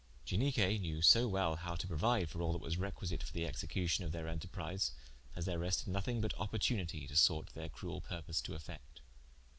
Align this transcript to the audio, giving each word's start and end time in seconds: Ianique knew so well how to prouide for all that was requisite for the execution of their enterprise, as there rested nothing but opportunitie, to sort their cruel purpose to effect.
Ianique 0.25 0.81
knew 0.81 0.99
so 1.03 1.27
well 1.27 1.57
how 1.57 1.75
to 1.75 1.85
prouide 1.87 2.27
for 2.27 2.41
all 2.41 2.53
that 2.53 2.57
was 2.63 2.75
requisite 2.79 3.21
for 3.21 3.33
the 3.33 3.45
execution 3.45 4.03
of 4.03 4.11
their 4.11 4.27
enterprise, 4.27 4.93
as 5.35 5.45
there 5.45 5.59
rested 5.59 5.89
nothing 5.89 6.19
but 6.21 6.33
opportunitie, 6.39 7.07
to 7.07 7.15
sort 7.15 7.49
their 7.53 7.69
cruel 7.69 8.01
purpose 8.01 8.41
to 8.41 8.55
effect. 8.55 9.01